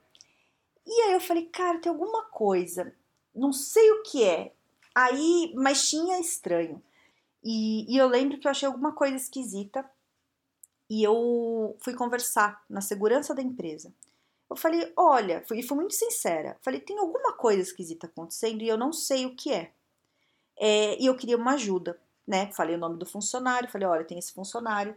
E 0.86 1.02
aí 1.02 1.14
eu 1.14 1.20
falei, 1.20 1.46
cara, 1.48 1.80
tem 1.80 1.92
alguma 1.92 2.26
coisa, 2.26 2.94
não 3.34 3.52
sei 3.52 3.92
o 3.92 4.04
que 4.04 4.24
é. 4.24 4.52
Aí, 4.94 5.52
mas 5.56 5.90
tinha 5.90 6.20
estranho. 6.20 6.82
E, 7.44 7.92
e 7.92 7.98
eu 7.98 8.08
lembro 8.08 8.38
que 8.38 8.48
eu 8.48 8.52
achei 8.52 8.68
alguma 8.68 8.92
coisa 8.92 9.16
esquisita 9.16 9.90
e 10.90 11.02
eu 11.02 11.76
fui 11.80 11.94
conversar 11.94 12.64
na 12.70 12.82
segurança 12.82 13.34
da 13.34 13.42
empresa. 13.42 13.92
Eu 14.52 14.58
falei, 14.58 14.92
olha, 14.98 15.42
fui, 15.48 15.64
fui 15.64 15.78
muito 15.78 15.94
sincera. 15.96 16.58
Falei, 16.62 16.82
tem 16.82 16.98
alguma 16.98 17.32
coisa 17.32 17.62
esquisita 17.62 18.06
acontecendo 18.06 18.62
e 18.62 18.68
eu 18.68 18.78
não 18.78 18.92
sei 18.92 19.26
o 19.26 19.34
que 19.34 19.54
é. 19.54 19.72
é. 20.60 21.02
E 21.02 21.06
eu 21.06 21.16
queria 21.16 21.38
uma 21.38 21.54
ajuda, 21.54 21.98
né? 22.28 22.52
Falei 22.52 22.76
o 22.76 22.78
nome 22.78 23.00
do 23.00 23.06
funcionário, 23.06 23.72
falei, 23.72 23.88
olha, 23.88 24.04
tem 24.04 24.20
esse 24.20 24.34
funcionário 24.34 24.94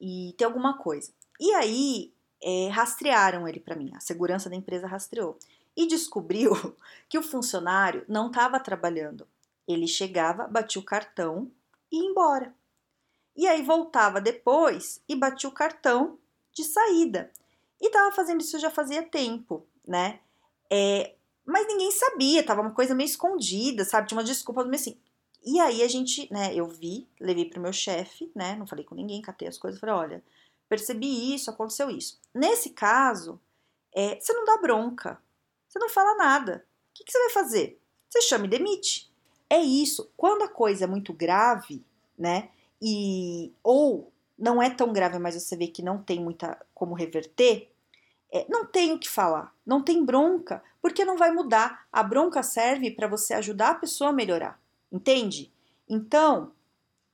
e 0.00 0.32
tem 0.38 0.44
alguma 0.44 0.78
coisa. 0.78 1.12
E 1.40 1.52
aí 1.54 2.14
é, 2.40 2.68
rastrearam 2.68 3.48
ele 3.48 3.58
para 3.58 3.74
mim, 3.74 3.90
a 3.96 4.00
segurança 4.00 4.48
da 4.48 4.54
empresa 4.54 4.86
rastreou 4.86 5.36
e 5.76 5.88
descobriu 5.88 6.52
que 7.10 7.18
o 7.18 7.24
funcionário 7.24 8.04
não 8.08 8.28
estava 8.28 8.60
trabalhando. 8.60 9.26
Ele 9.66 9.88
chegava, 9.88 10.46
batia 10.46 10.80
o 10.80 10.84
cartão 10.84 11.50
e 11.90 11.96
ia 11.96 12.08
embora. 12.08 12.54
E 13.36 13.48
aí 13.48 13.60
voltava 13.64 14.20
depois 14.20 15.02
e 15.08 15.16
batia 15.16 15.50
o 15.50 15.52
cartão 15.52 16.16
de 16.52 16.62
saída. 16.62 17.32
E 17.80 17.86
estava 17.86 18.12
fazendo 18.12 18.40
isso 18.40 18.58
já 18.58 18.70
fazia 18.70 19.02
tempo, 19.02 19.66
né? 19.86 20.20
É, 20.70 21.14
mas 21.44 21.66
ninguém 21.66 21.90
sabia, 21.90 22.44
tava 22.44 22.60
uma 22.60 22.72
coisa 22.72 22.94
meio 22.94 23.06
escondida, 23.06 23.84
sabe? 23.84 24.08
Tinha 24.08 24.18
uma 24.18 24.24
desculpa 24.24 24.62
meio 24.64 24.76
assim. 24.76 24.98
E 25.44 25.58
aí 25.58 25.82
a 25.82 25.88
gente, 25.88 26.30
né, 26.32 26.54
eu 26.54 26.66
vi, 26.68 27.08
levei 27.18 27.46
pro 27.46 27.60
meu 27.60 27.72
chefe, 27.72 28.30
né? 28.34 28.54
Não 28.56 28.66
falei 28.66 28.84
com 28.84 28.94
ninguém, 28.94 29.22
catei 29.22 29.48
as 29.48 29.58
coisas, 29.58 29.80
falei, 29.80 29.94
olha, 29.94 30.24
percebi 30.68 31.34
isso, 31.34 31.50
aconteceu 31.50 31.88
isso. 31.90 32.20
Nesse 32.34 32.70
caso, 32.70 33.40
é, 33.92 34.20
você 34.20 34.32
não 34.32 34.44
dá 34.44 34.58
bronca, 34.58 35.20
você 35.68 35.78
não 35.78 35.88
fala 35.88 36.14
nada. 36.16 36.66
O 36.90 36.94
que, 36.94 37.04
que 37.04 37.12
você 37.12 37.18
vai 37.18 37.30
fazer? 37.30 37.80
Você 38.08 38.20
chama 38.22 38.46
e 38.46 38.48
demite. 38.48 39.10
É 39.48 39.58
isso. 39.58 40.10
Quando 40.16 40.42
a 40.42 40.48
coisa 40.48 40.84
é 40.84 40.86
muito 40.86 41.12
grave, 41.12 41.84
né? 42.18 42.50
E 42.82 43.52
ou 43.62 44.09
não 44.40 44.62
é 44.62 44.70
tão 44.70 44.92
grave, 44.92 45.18
mas 45.18 45.34
você 45.34 45.56
vê 45.56 45.66
que 45.66 45.82
não 45.82 45.98
tem 46.02 46.18
muita 46.18 46.58
como 46.74 46.94
reverter, 46.94 47.70
é, 48.32 48.46
não 48.48 48.64
tem 48.64 48.92
o 48.92 48.98
que 48.98 49.08
falar, 49.08 49.54
não 49.66 49.82
tem 49.82 50.04
bronca, 50.04 50.62
porque 50.80 51.04
não 51.04 51.16
vai 51.16 51.30
mudar. 51.30 51.86
A 51.92 52.02
bronca 52.02 52.42
serve 52.42 52.90
para 52.90 53.06
você 53.06 53.34
ajudar 53.34 53.70
a 53.70 53.74
pessoa 53.74 54.10
a 54.10 54.12
melhorar, 54.12 54.60
entende? 54.90 55.52
Então, 55.88 56.52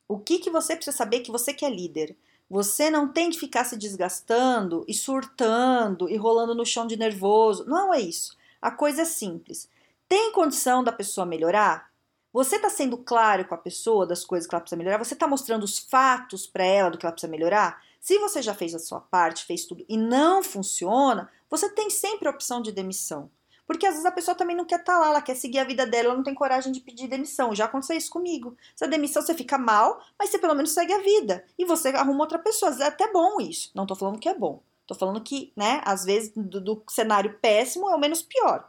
o 0.06 0.18
que, 0.18 0.38
que 0.38 0.50
você 0.50 0.76
precisa 0.76 0.97
saber 0.97 1.21
que 1.21 1.30
você 1.30 1.52
que 1.52 1.64
é 1.64 1.71
líder? 1.71 2.16
Você 2.49 2.90
não 2.90 3.09
tem 3.09 3.30
que 3.30 3.40
ficar 3.40 3.64
se 3.64 3.76
desgastando 3.76 4.85
e 4.87 4.95
surtando 4.95 6.09
e 6.09 6.16
rolando 6.16 6.54
no 6.54 6.64
chão 6.64 6.87
de 6.87 6.97
nervoso. 6.97 7.64
Não 7.66 7.92
é 7.92 8.00
isso. 8.00 8.37
A 8.62 8.71
coisa 8.71 9.02
é 9.02 9.04
simples. 9.04 9.68
Tem 10.09 10.30
condição 10.33 10.85
da 10.85 10.92
pessoa 10.92 11.26
melhorar? 11.26 11.90
Você 12.37 12.57
está 12.57 12.69
sendo 12.69 12.99
claro 12.99 13.47
com 13.47 13.55
a 13.55 13.59
pessoa 13.59 14.07
das 14.07 14.23
coisas 14.23 14.47
que 14.47 14.55
ela 14.55 14.61
precisa 14.61 14.76
melhorar? 14.76 15.02
Você 15.02 15.14
está 15.14 15.26
mostrando 15.26 15.62
os 15.62 15.78
fatos 15.78 16.47
para 16.47 16.66
ela 16.66 16.90
do 16.90 16.99
que 16.99 17.07
ela 17.07 17.12
precisa 17.14 17.31
melhorar? 17.31 17.83
Se 17.99 18.19
você 18.19 18.43
já 18.43 18.52
fez 18.52 18.75
a 18.75 18.78
sua 18.78 19.00
parte, 19.00 19.47
fez 19.47 19.64
tudo 19.64 19.87
e 19.88 19.97
não 19.97 20.43
funciona, 20.43 21.31
você 21.49 21.66
tem 21.71 21.88
sempre 21.88 22.28
a 22.28 22.31
opção 22.31 22.61
de 22.61 22.73
demissão. 22.73 23.31
Porque 23.66 23.87
às 23.87 23.95
vezes 23.95 24.05
a 24.05 24.12
pessoa 24.12 24.35
também 24.35 24.55
não 24.55 24.66
quer 24.66 24.81
estar 24.81 24.93
tá 24.93 24.99
lá, 24.99 25.09
ela 25.09 25.23
quer 25.23 25.35
seguir 25.35 25.61
a 25.61 25.64
vida 25.64 25.87
dela, 25.87 26.09
ela 26.09 26.16
não 26.16 26.23
tem 26.23 26.35
coragem 26.35 26.71
de 26.73 26.81
pedir 26.81 27.09
demissão. 27.09 27.55
Já 27.55 27.64
aconteceu 27.64 27.97
isso 27.97 28.11
comigo. 28.11 28.55
Essa 28.75 28.87
demissão 28.87 29.23
você 29.23 29.33
fica 29.33 29.57
mal, 29.57 29.99
mas 30.19 30.28
você 30.28 30.38
pelo 30.38 30.55
menos 30.55 30.73
segue 30.73 30.93
a 30.93 31.00
vida. 31.00 31.43
E 31.59 31.64
você 31.64 31.88
arruma 31.88 32.21
outra 32.21 32.38
pessoa. 32.38 32.69
Às 32.69 32.76
vezes 32.76 32.93
é 32.93 32.95
até 32.95 33.11
bom 33.11 33.40
isso. 33.40 33.71
Não 33.75 33.87
tô 33.87 33.95
falando 33.95 34.19
que 34.19 34.28
é 34.28 34.35
bom. 34.35 34.61
Tô 34.87 34.95
falando 34.95 35.23
que, 35.23 35.55
né, 35.57 35.81
às 35.87 36.05
vezes 36.05 36.33
do, 36.37 36.61
do 36.61 36.83
cenário 36.87 37.38
péssimo 37.40 37.88
é 37.88 37.95
o 37.95 37.99
menos 37.99 38.21
pior. 38.21 38.69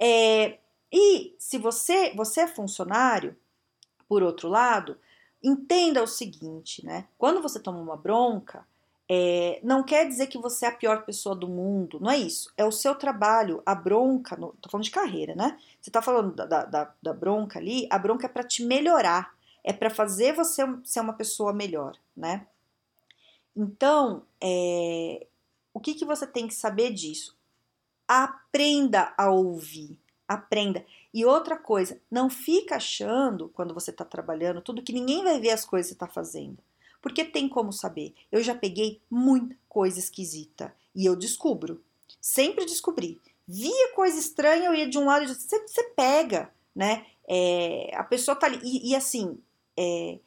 É, 0.00 0.58
e 0.92 1.34
se 1.38 1.56
você, 1.56 2.12
você 2.14 2.42
é 2.42 2.46
funcionário, 2.46 3.34
por 4.06 4.22
outro 4.22 4.48
lado, 4.48 4.98
entenda 5.42 6.02
o 6.02 6.06
seguinte, 6.06 6.84
né? 6.84 7.08
Quando 7.16 7.40
você 7.40 7.58
toma 7.58 7.78
uma 7.78 7.96
bronca, 7.96 8.66
é, 9.08 9.58
não 9.62 9.82
quer 9.82 10.06
dizer 10.06 10.26
que 10.26 10.38
você 10.38 10.66
é 10.66 10.68
a 10.68 10.76
pior 10.76 11.04
pessoa 11.04 11.34
do 11.34 11.48
mundo, 11.48 11.98
não 11.98 12.10
é 12.10 12.18
isso. 12.18 12.52
É 12.56 12.64
o 12.64 12.70
seu 12.70 12.94
trabalho, 12.94 13.62
a 13.64 13.74
bronca, 13.74 14.36
no, 14.36 14.52
tô 14.60 14.68
falando 14.68 14.84
de 14.84 14.90
carreira, 14.90 15.34
né? 15.34 15.58
Você 15.80 15.90
tá 15.90 16.02
falando 16.02 16.34
da, 16.34 16.64
da, 16.64 16.94
da 17.02 17.12
bronca 17.14 17.58
ali, 17.58 17.88
a 17.90 17.98
bronca 17.98 18.26
é 18.26 18.28
para 18.28 18.44
te 18.44 18.62
melhorar, 18.62 19.34
é 19.64 19.72
para 19.72 19.88
fazer 19.88 20.34
você 20.34 20.62
ser 20.84 21.00
uma 21.00 21.14
pessoa 21.14 21.52
melhor, 21.52 21.96
né? 22.14 22.46
Então, 23.56 24.22
é, 24.40 25.26
o 25.72 25.80
que, 25.80 25.94
que 25.94 26.04
você 26.04 26.26
tem 26.26 26.46
que 26.46 26.54
saber 26.54 26.92
disso? 26.92 27.36
Aprenda 28.06 29.14
a 29.16 29.30
ouvir 29.30 29.98
aprenda. 30.26 30.84
E 31.12 31.24
outra 31.24 31.56
coisa, 31.56 32.00
não 32.10 32.30
fica 32.30 32.76
achando, 32.76 33.48
quando 33.50 33.74
você 33.74 33.90
está 33.90 34.04
trabalhando, 34.04 34.62
tudo 34.62 34.82
que 34.82 34.92
ninguém 34.92 35.22
vai 35.22 35.40
ver 35.40 35.50
as 35.50 35.64
coisas 35.64 35.90
que 35.90 35.98
você 35.98 36.04
está 36.04 36.06
fazendo. 36.06 36.58
Porque 37.00 37.24
tem 37.24 37.48
como 37.48 37.72
saber. 37.72 38.14
Eu 38.30 38.42
já 38.42 38.54
peguei 38.54 39.00
muita 39.10 39.56
coisa 39.68 39.98
esquisita 39.98 40.74
e 40.94 41.04
eu 41.04 41.16
descubro. 41.16 41.82
Sempre 42.20 42.64
descobri. 42.64 43.20
Via 43.46 43.92
coisa 43.94 44.18
estranha, 44.18 44.66
eu 44.66 44.74
ia 44.74 44.88
de 44.88 44.98
um 44.98 45.04
lado 45.04 45.24
e 45.24 45.26
de. 45.26 45.34
Você, 45.34 45.58
você 45.66 45.82
pega, 45.96 46.52
né? 46.74 47.04
É, 47.28 47.90
a 47.94 48.04
pessoa 48.04 48.36
tá 48.36 48.46
ali. 48.46 48.60
E, 48.62 48.90
e 48.90 48.94
assim, 48.94 49.38
é, 49.76 50.18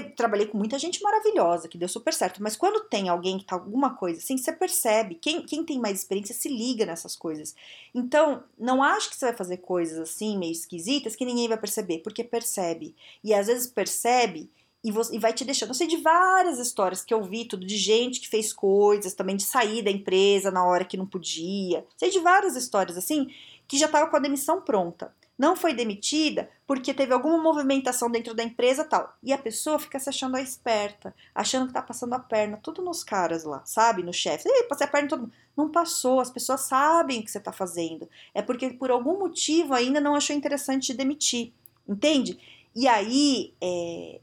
trabalhei 0.00 0.46
com 0.46 0.56
muita 0.56 0.78
gente 0.78 1.02
maravilhosa, 1.02 1.68
que 1.68 1.76
deu 1.76 1.88
super 1.88 2.14
certo, 2.14 2.42
mas 2.42 2.56
quando 2.56 2.84
tem 2.88 3.08
alguém 3.08 3.38
que 3.38 3.44
tá 3.44 3.56
alguma 3.56 3.94
coisa 3.94 4.18
assim, 4.20 4.38
você 4.38 4.52
percebe, 4.52 5.16
quem, 5.16 5.42
quem 5.42 5.64
tem 5.64 5.78
mais 5.78 5.98
experiência 5.98 6.34
se 6.34 6.48
liga 6.48 6.86
nessas 6.86 7.14
coisas. 7.14 7.54
Então, 7.94 8.42
não 8.58 8.82
acho 8.82 9.10
que 9.10 9.16
você 9.16 9.26
vai 9.26 9.36
fazer 9.36 9.58
coisas 9.58 9.98
assim, 9.98 10.38
meio 10.38 10.52
esquisitas, 10.52 11.14
que 11.14 11.26
ninguém 11.26 11.48
vai 11.48 11.58
perceber, 11.58 11.98
porque 11.98 12.24
percebe. 12.24 12.94
E 13.22 13.34
às 13.34 13.48
vezes 13.48 13.66
percebe 13.66 14.50
e, 14.82 14.90
você, 14.90 15.14
e 15.14 15.18
vai 15.18 15.32
te 15.32 15.44
deixando. 15.44 15.70
Eu 15.70 15.74
sei 15.74 15.86
de 15.86 15.98
várias 15.98 16.58
histórias 16.58 17.04
que 17.04 17.12
eu 17.12 17.22
vi, 17.22 17.44
tudo 17.44 17.66
de 17.66 17.76
gente 17.76 18.20
que 18.20 18.28
fez 18.28 18.52
coisas, 18.52 19.12
também 19.12 19.36
de 19.36 19.44
sair 19.44 19.82
da 19.82 19.90
empresa 19.90 20.50
na 20.50 20.64
hora 20.64 20.84
que 20.84 20.96
não 20.96 21.06
podia. 21.06 21.86
Sei 21.96 22.10
de 22.10 22.18
várias 22.20 22.56
histórias 22.56 22.96
assim, 22.96 23.28
que 23.68 23.76
já 23.76 23.88
tava 23.88 24.10
com 24.10 24.16
a 24.16 24.20
demissão 24.20 24.62
pronta 24.62 25.12
não 25.42 25.56
foi 25.56 25.74
demitida 25.74 26.48
porque 26.68 26.94
teve 26.94 27.12
alguma 27.12 27.36
movimentação 27.36 28.08
dentro 28.08 28.32
da 28.32 28.44
empresa 28.44 28.84
tal. 28.84 29.12
E 29.20 29.32
a 29.32 29.38
pessoa 29.38 29.76
fica 29.76 29.98
se 29.98 30.08
achando 30.08 30.36
a 30.36 30.40
esperta, 30.40 31.12
achando 31.34 31.66
que 31.66 31.72
tá 31.72 31.82
passando 31.82 32.12
a 32.12 32.18
perna, 32.20 32.60
tudo 32.62 32.80
nos 32.80 33.02
caras 33.02 33.42
lá, 33.42 33.60
sabe? 33.64 34.04
No 34.04 34.12
chefe. 34.12 34.48
Ei, 34.48 34.62
passei 34.68 34.86
a 34.86 34.90
perna 34.90 35.08
todo 35.08 35.22
mundo. 35.22 35.32
Não 35.56 35.68
passou, 35.68 36.20
as 36.20 36.30
pessoas 36.30 36.60
sabem 36.60 37.18
o 37.18 37.24
que 37.24 37.30
você 37.32 37.40
tá 37.40 37.50
fazendo. 37.50 38.08
É 38.32 38.40
porque 38.40 38.70
por 38.70 38.92
algum 38.92 39.18
motivo 39.18 39.74
ainda 39.74 40.00
não 40.00 40.14
achou 40.14 40.36
interessante 40.36 40.86
te 40.86 40.94
demitir. 40.94 41.52
Entende? 41.88 42.38
E 42.72 42.86
aí 42.86 43.52
é, 43.60 44.20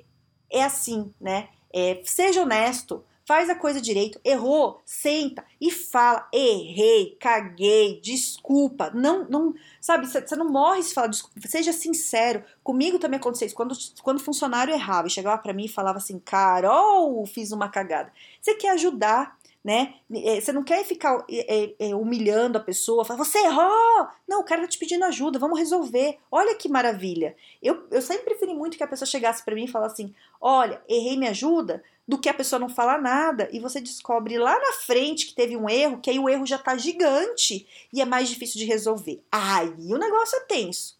é 0.49 0.63
assim, 0.63 1.13
né? 1.19 1.49
É, 1.73 2.01
seja 2.05 2.43
honesto, 2.43 3.03
faz 3.29 3.48
a 3.48 3.53
coisa 3.53 3.79
direito, 3.79 4.19
errou, 4.25 4.81
senta 4.83 5.45
e 5.62 5.69
fala, 5.69 6.27
errei, 6.33 7.15
caguei, 7.21 8.01
desculpa, 8.01 8.89
não, 8.91 9.24
não, 9.29 9.53
sabe, 9.79 10.07
você 10.07 10.36
não 10.36 10.50
morre 10.50 10.81
se 10.81 10.95
fala 10.95 11.07
desculpa, 11.07 11.48
seja 11.48 11.71
sincero, 11.71 12.43
comigo 12.63 12.98
também 12.98 13.19
aconteceu 13.19 13.45
isso, 13.45 13.55
quando, 13.55 13.75
quando 14.01 14.19
funcionário 14.19 14.74
errava 14.74 15.07
e 15.07 15.12
chegava 15.12 15.39
para 15.39 15.53
mim 15.53 15.65
e 15.65 15.69
falava 15.69 16.00
assim, 16.00 16.17
Carol, 16.17 17.24
fiz 17.27 17.51
uma 17.51 17.69
cagada, 17.69 18.12
você 18.41 18.55
quer 18.55 18.71
ajudar, 18.71 19.38
né? 19.69 19.93
É, 20.11 20.41
você 20.41 20.51
não 20.51 20.63
quer 20.63 20.83
ficar 20.83 21.23
é, 21.29 21.75
é, 21.77 21.95
humilhando 21.95 22.57
a 22.57 22.61
pessoa, 22.61 23.05
falar, 23.05 23.23
você 23.23 23.38
errou! 23.38 24.07
Não, 24.27 24.39
o 24.39 24.43
cara 24.43 24.63
tá 24.63 24.67
te 24.67 24.79
pedindo 24.79 25.05
ajuda, 25.05 25.38
vamos 25.38 25.59
resolver. 25.59 26.17
Olha 26.31 26.55
que 26.55 26.67
maravilha. 26.67 27.35
Eu, 27.61 27.85
eu 27.91 28.01
sempre 28.01 28.25
preferi 28.25 28.55
muito 28.55 28.75
que 28.75 28.83
a 28.83 28.88
pessoa 28.88 29.05
chegasse 29.05 29.45
para 29.45 29.53
mim 29.53 29.65
e 29.65 29.67
falasse 29.67 30.01
assim: 30.01 30.15
olha, 30.41 30.81
errei, 30.89 31.15
me 31.15 31.27
ajuda, 31.27 31.83
do 32.07 32.17
que 32.17 32.27
a 32.27 32.33
pessoa 32.33 32.59
não 32.59 32.67
falar 32.67 32.99
nada 32.99 33.47
e 33.51 33.59
você 33.59 33.79
descobre 33.79 34.39
lá 34.39 34.57
na 34.57 34.73
frente 34.73 35.27
que 35.27 35.35
teve 35.35 35.55
um 35.55 35.69
erro, 35.69 35.99
que 35.99 36.09
aí 36.09 36.17
o 36.17 36.27
erro 36.27 36.47
já 36.47 36.57
tá 36.57 36.75
gigante 36.75 37.67
e 37.93 38.01
é 38.01 38.05
mais 38.05 38.27
difícil 38.27 38.57
de 38.57 38.65
resolver. 38.65 39.21
Aí 39.31 39.93
o 39.93 39.99
negócio 39.99 40.35
é 40.35 40.45
tenso, 40.45 40.97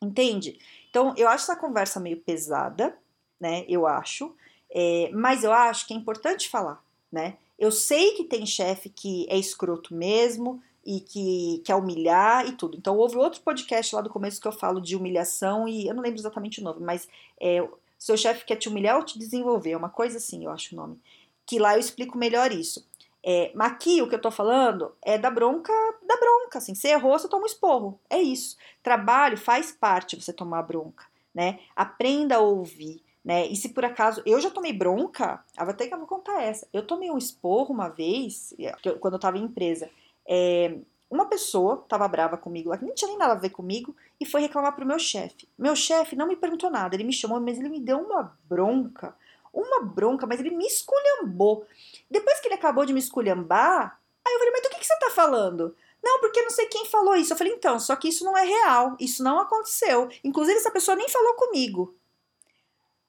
entende? 0.00 0.58
Então 0.88 1.12
eu 1.18 1.28
acho 1.28 1.44
essa 1.44 1.56
conversa 1.60 2.00
meio 2.00 2.16
pesada, 2.16 2.96
né? 3.38 3.66
Eu 3.68 3.86
acho, 3.86 4.34
é, 4.70 5.10
mas 5.12 5.44
eu 5.44 5.52
acho 5.52 5.86
que 5.86 5.92
é 5.92 5.96
importante 5.98 6.48
falar, 6.48 6.82
né? 7.12 7.36
Eu 7.58 7.72
sei 7.72 8.12
que 8.12 8.24
tem 8.24 8.44
chefe 8.44 8.88
que 8.88 9.26
é 9.28 9.38
escroto 9.38 9.94
mesmo 9.94 10.62
e 10.84 11.00
que 11.00 11.62
quer 11.64 11.74
humilhar 11.74 12.46
e 12.46 12.52
tudo. 12.52 12.76
Então 12.76 12.96
houve 12.96 13.16
outro 13.16 13.40
podcast 13.40 13.94
lá 13.94 14.00
do 14.00 14.10
começo 14.10 14.40
que 14.40 14.46
eu 14.46 14.52
falo 14.52 14.80
de 14.80 14.94
humilhação 14.94 15.66
e 15.66 15.88
eu 15.88 15.94
não 15.94 16.02
lembro 16.02 16.20
exatamente 16.20 16.60
o 16.60 16.64
nome, 16.64 16.84
mas 16.84 17.08
é 17.40 17.66
seu 17.98 18.16
chefe 18.16 18.44
quer 18.44 18.56
te 18.56 18.68
humilhar 18.68 18.96
ou 18.96 19.02
te 19.02 19.18
desenvolver, 19.18 19.72
é 19.72 19.76
uma 19.76 19.88
coisa 19.88 20.18
assim, 20.18 20.44
eu 20.44 20.50
acho 20.50 20.74
o 20.74 20.76
nome. 20.76 21.00
Que 21.44 21.58
lá 21.58 21.74
eu 21.74 21.80
explico 21.80 22.18
melhor 22.18 22.52
isso. 22.52 22.86
É, 23.28 23.52
aqui 23.58 24.00
o 24.00 24.08
que 24.08 24.14
eu 24.14 24.20
tô 24.20 24.30
falando 24.30 24.92
é 25.02 25.18
da 25.18 25.30
bronca, 25.30 25.72
da 26.06 26.16
bronca, 26.16 26.58
assim, 26.58 26.74
você 26.74 26.88
errou, 26.88 27.18
você 27.18 27.28
toma 27.28 27.42
um 27.42 27.46
esporro, 27.46 27.98
é 28.08 28.20
isso. 28.20 28.56
Trabalho 28.82 29.36
faz 29.36 29.72
parte 29.72 30.14
você 30.14 30.32
tomar 30.32 30.62
bronca, 30.62 31.04
né? 31.34 31.58
Aprenda 31.74 32.36
a 32.36 32.40
ouvir, 32.40 33.02
né? 33.26 33.44
E 33.48 33.56
se 33.56 33.70
por 33.70 33.84
acaso 33.84 34.22
eu 34.24 34.40
já 34.40 34.48
tomei 34.48 34.72
bronca, 34.72 35.44
ter 35.76 35.88
que 35.88 35.94
eu 35.94 35.98
vou 35.98 36.06
contar 36.06 36.44
essa. 36.44 36.68
Eu 36.72 36.86
tomei 36.86 37.10
um 37.10 37.18
esporro 37.18 37.74
uma 37.74 37.88
vez, 37.88 38.54
quando 39.00 39.14
eu 39.14 39.18
tava 39.18 39.36
em 39.36 39.42
empresa. 39.42 39.90
É, 40.24 40.78
uma 41.10 41.26
pessoa 41.26 41.82
estava 41.82 42.06
brava 42.06 42.36
comigo 42.36 42.70
lá, 42.70 42.78
que 42.78 42.84
não 42.84 42.94
tinha 42.94 43.08
nem 43.08 43.18
nada 43.18 43.32
a 43.32 43.36
ver 43.36 43.50
comigo, 43.50 43.96
e 44.20 44.24
foi 44.24 44.42
reclamar 44.42 44.76
pro 44.76 44.86
meu 44.86 44.98
chefe. 45.00 45.48
Meu 45.58 45.74
chefe 45.74 46.14
não 46.14 46.28
me 46.28 46.36
perguntou 46.36 46.70
nada, 46.70 46.94
ele 46.94 47.02
me 47.02 47.12
chamou, 47.12 47.40
mas 47.40 47.58
ele 47.58 47.68
me 47.68 47.80
deu 47.80 47.98
uma 47.98 48.38
bronca, 48.44 49.12
uma 49.52 49.82
bronca, 49.82 50.24
mas 50.24 50.38
ele 50.38 50.50
me 50.50 50.64
esculhambou. 50.64 51.66
Depois 52.08 52.38
que 52.38 52.46
ele 52.46 52.54
acabou 52.54 52.86
de 52.86 52.92
me 52.92 53.00
esculhambar, 53.00 53.98
aí 54.24 54.34
eu 54.34 54.38
falei, 54.38 54.52
mas 54.52 54.62
do 54.62 54.68
que, 54.68 54.78
que 54.78 54.86
você 54.86 54.98
tá 55.00 55.10
falando? 55.10 55.74
Não, 56.00 56.20
porque 56.20 56.42
não 56.42 56.50
sei 56.50 56.66
quem 56.66 56.86
falou 56.86 57.16
isso. 57.16 57.32
Eu 57.32 57.36
falei, 57.36 57.52
então, 57.52 57.80
só 57.80 57.96
que 57.96 58.06
isso 58.08 58.24
não 58.24 58.38
é 58.38 58.44
real, 58.44 58.96
isso 59.00 59.24
não 59.24 59.40
aconteceu. 59.40 60.08
Inclusive, 60.22 60.58
essa 60.58 60.70
pessoa 60.70 60.96
nem 60.96 61.08
falou 61.08 61.34
comigo. 61.34 61.92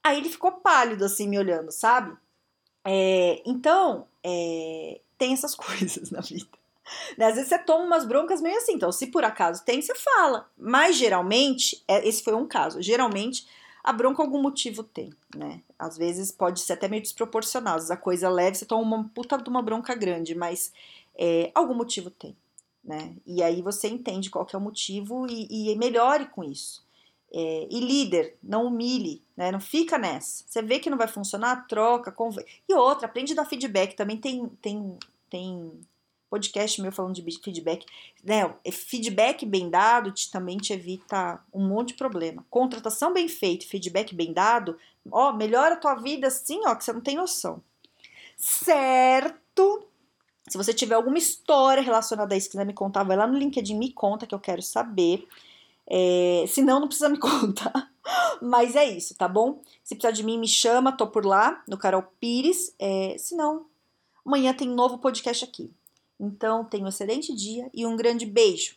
Aí 0.07 0.19
ele 0.19 0.29
ficou 0.29 0.53
pálido, 0.53 1.03
assim, 1.03 1.27
me 1.27 1.37
olhando, 1.37 1.69
sabe? 1.69 2.15
É, 2.85 3.41
então, 3.45 4.07
é, 4.23 5.01
tem 5.17 5.33
essas 5.33 5.53
coisas 5.55 6.09
na 6.09 6.21
vida. 6.21 6.47
Né? 7.17 7.25
Às 7.25 7.35
vezes 7.35 7.49
você 7.49 7.59
toma 7.59 7.83
umas 7.83 8.05
broncas 8.05 8.39
meio 8.41 8.57
assim, 8.57 8.73
então 8.73 8.91
se 8.91 9.07
por 9.07 9.25
acaso 9.25 9.65
tem, 9.65 9.81
você 9.81 9.93
fala. 9.93 10.49
Mas 10.57 10.95
geralmente, 10.95 11.83
é, 11.87 12.07
esse 12.07 12.23
foi 12.23 12.33
um 12.33 12.47
caso, 12.47 12.81
geralmente 12.81 13.45
a 13.83 13.91
bronca 13.91 14.21
algum 14.21 14.41
motivo 14.41 14.83
tem, 14.83 15.13
né? 15.35 15.61
Às 15.77 15.97
vezes 15.97 16.31
pode 16.31 16.59
ser 16.61 16.73
até 16.73 16.87
meio 16.87 17.01
desproporcional, 17.01 17.75
às 17.75 17.83
vezes 17.83 17.91
a 17.91 17.97
coisa 17.97 18.29
leve, 18.29 18.57
você 18.57 18.65
toma 18.65 18.81
uma 18.83 19.09
puta 19.13 19.37
de 19.37 19.49
uma 19.49 19.61
bronca 19.61 19.95
grande, 19.95 20.35
mas 20.35 20.73
é, 21.15 21.51
algum 21.53 21.73
motivo 21.73 22.09
tem, 22.09 22.35
né? 22.83 23.13
E 23.25 23.43
aí 23.43 23.61
você 23.61 23.87
entende 23.87 24.29
qual 24.29 24.47
é 24.51 24.57
o 24.57 24.61
motivo 24.61 25.25
e, 25.29 25.71
e 25.71 25.75
melhore 25.77 26.27
com 26.27 26.43
isso. 26.43 26.86
É, 27.33 27.67
e 27.69 27.79
líder, 27.79 28.37
não 28.41 28.67
humilhe, 28.67 29.21
né? 29.35 29.51
Não 29.51 29.59
fica 29.59 29.97
nessa. 29.97 30.45
Você 30.47 30.61
vê 30.61 30.79
que 30.79 30.89
não 30.89 30.97
vai 30.97 31.07
funcionar, 31.07 31.67
troca, 31.67 32.11
conv... 32.11 32.37
E 32.67 32.73
outra, 32.73 33.05
aprende 33.05 33.33
a 33.33 33.35
dar 33.35 33.45
feedback. 33.45 33.95
Também 33.95 34.17
tem, 34.17 34.47
tem, 34.61 34.97
tem 35.29 35.71
podcast 36.29 36.81
meu 36.81 36.91
falando 36.91 37.15
de 37.15 37.39
feedback. 37.43 37.85
Né? 38.23 38.53
Feedback 38.71 39.45
bem 39.45 39.69
dado 39.69 40.11
te, 40.11 40.29
também 40.31 40.57
te 40.57 40.73
evita 40.73 41.41
um 41.53 41.67
monte 41.67 41.89
de 41.89 41.93
problema. 41.95 42.45
Contratação 42.49 43.13
bem 43.13 43.27
feita, 43.27 43.65
feedback 43.65 44.13
bem 44.13 44.33
dado, 44.33 44.77
ó, 45.11 45.33
melhora 45.33 45.75
a 45.75 45.77
tua 45.77 45.95
vida 45.95 46.27
assim, 46.27 46.61
ó, 46.65 46.75
que 46.75 46.83
você 46.83 46.93
não 46.93 47.01
tem 47.01 47.15
noção. 47.15 47.61
Certo? 48.35 49.83
Se 50.47 50.57
você 50.57 50.73
tiver 50.73 50.95
alguma 50.95 51.17
história 51.17 51.83
relacionada 51.83 52.33
a 52.33 52.37
isso, 52.37 52.49
quiser 52.49 52.65
me 52.65 52.73
contar, 52.73 53.03
vai 53.03 53.17
lá 53.17 53.27
no 53.27 53.37
LinkedIn, 53.37 53.77
me 53.77 53.91
conta 53.91 54.25
que 54.25 54.35
eu 54.35 54.39
quero 54.39 54.61
saber. 54.61 55.27
É, 55.89 56.45
se 56.47 56.61
não, 56.61 56.79
não 56.79 56.87
precisa 56.87 57.09
me 57.09 57.17
contar. 57.19 57.91
Mas 58.41 58.75
é 58.75 58.85
isso, 58.85 59.15
tá 59.15 59.27
bom? 59.27 59.61
Se 59.83 59.95
precisar 59.95 60.11
de 60.11 60.23
mim, 60.23 60.37
me 60.37 60.47
chama, 60.47 60.91
tô 60.91 61.07
por 61.07 61.25
lá, 61.25 61.63
no 61.67 61.77
Carol 61.77 62.03
Pires. 62.19 62.73
É, 62.77 63.15
se 63.17 63.35
não, 63.35 63.65
amanhã 64.25 64.53
tem 64.53 64.67
novo 64.67 64.97
podcast 64.97 65.43
aqui. 65.43 65.71
Então, 66.19 66.65
tenha 66.65 66.83
um 66.83 66.89
excelente 66.89 67.33
dia 67.33 67.69
e 67.73 67.85
um 67.85 67.95
grande 67.95 68.25
beijo. 68.25 68.75